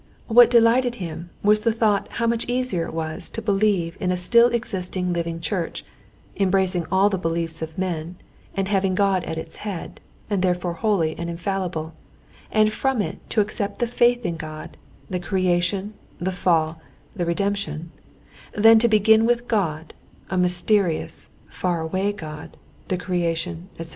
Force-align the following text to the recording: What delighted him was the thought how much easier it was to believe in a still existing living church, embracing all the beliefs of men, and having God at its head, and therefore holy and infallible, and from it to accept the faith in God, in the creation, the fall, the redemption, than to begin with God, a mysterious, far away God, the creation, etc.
What 0.27 0.49
delighted 0.49 0.95
him 0.95 1.29
was 1.43 1.61
the 1.61 1.71
thought 1.71 2.07
how 2.13 2.25
much 2.25 2.45
easier 2.47 2.87
it 2.87 2.93
was 2.95 3.29
to 3.29 3.39
believe 3.39 3.97
in 3.99 4.09
a 4.11 4.17
still 4.17 4.47
existing 4.47 5.13
living 5.13 5.39
church, 5.39 5.85
embracing 6.37 6.87
all 6.91 7.07
the 7.07 7.19
beliefs 7.19 7.61
of 7.61 7.77
men, 7.77 8.15
and 8.55 8.67
having 8.67 8.95
God 8.95 9.23
at 9.25 9.37
its 9.37 9.57
head, 9.57 9.99
and 10.27 10.41
therefore 10.41 10.73
holy 10.73 11.15
and 11.19 11.29
infallible, 11.29 11.93
and 12.49 12.73
from 12.73 12.99
it 12.99 13.19
to 13.29 13.41
accept 13.41 13.77
the 13.77 13.85
faith 13.85 14.25
in 14.25 14.37
God, 14.37 14.75
in 15.07 15.11
the 15.11 15.19
creation, 15.27 15.93
the 16.17 16.31
fall, 16.31 16.81
the 17.15 17.23
redemption, 17.23 17.91
than 18.55 18.79
to 18.79 18.87
begin 18.87 19.27
with 19.27 19.47
God, 19.47 19.93
a 20.31 20.35
mysterious, 20.37 21.29
far 21.47 21.79
away 21.79 22.11
God, 22.11 22.57
the 22.87 22.97
creation, 22.97 23.69
etc. 23.77 23.89